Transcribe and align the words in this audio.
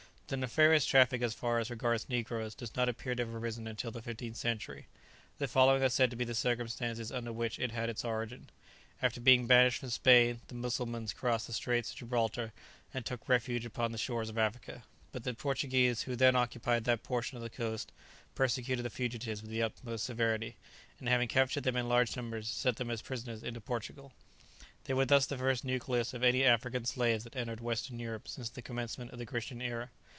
The 0.27 0.37
nefarious 0.37 0.85
traffic 0.85 1.21
as 1.21 1.33
far 1.33 1.59
as 1.59 1.69
regards 1.69 2.07
negroes 2.07 2.55
does 2.55 2.73
not 2.73 2.87
appear 2.87 3.15
to 3.15 3.25
have 3.25 3.35
arisen 3.35 3.67
until 3.67 3.91
the 3.91 4.01
fifteenth 4.01 4.37
century. 4.37 4.87
The 5.39 5.47
following 5.49 5.83
are 5.83 5.89
said 5.89 6.09
to 6.09 6.15
be 6.15 6.23
the 6.23 6.33
circumstances 6.33 7.11
under 7.11 7.33
which 7.33 7.59
it 7.59 7.71
had 7.71 7.89
its 7.89 8.05
origin. 8.05 8.49
After 9.01 9.19
being 9.19 9.45
banished 9.45 9.81
from 9.81 9.89
Spain, 9.89 10.39
the 10.47 10.55
Mussulmans 10.55 11.11
crossed 11.11 11.47
the 11.47 11.51
straits 11.53 11.91
of 11.91 11.97
Gibraltar 11.97 12.53
and 12.93 13.05
took 13.05 13.27
refuge 13.27 13.65
upon 13.65 13.91
the 13.91 13.97
shores 13.97 14.29
of 14.29 14.37
Africa, 14.37 14.85
but 15.11 15.25
the 15.25 15.33
Portuguese 15.33 16.03
who 16.03 16.15
then 16.15 16.37
occupied 16.37 16.85
that 16.85 17.03
portion 17.03 17.35
of 17.35 17.43
the 17.43 17.49
coast 17.49 17.91
persecuted 18.33 18.85
the 18.85 18.89
fugitives 18.89 19.41
with 19.41 19.51
the 19.51 19.61
utmost 19.61 20.05
severity, 20.05 20.55
and 20.97 21.09
having 21.09 21.27
captured 21.27 21.65
them 21.65 21.75
in 21.75 21.89
large 21.89 22.15
numbers, 22.15 22.47
sent 22.47 22.77
them 22.77 22.89
as 22.89 23.01
prisoners 23.01 23.43
into 23.43 23.59
Portugal. 23.59 24.13
They 24.85 24.93
were 24.93 25.03
thus 25.03 25.25
the 25.25 25.37
first 25.37 25.65
nucleus 25.65 26.13
of 26.13 26.23
any 26.23 26.45
African 26.45 26.85
slaves 26.85 27.25
that 27.25 27.35
entered 27.35 27.59
Western 27.59 27.99
Europe 27.99 28.29
since 28.29 28.47
the 28.49 28.61
commencement 28.61 29.11
of 29.11 29.19
the 29.19 29.25
Christian 29.25 29.61
era. 29.61 29.89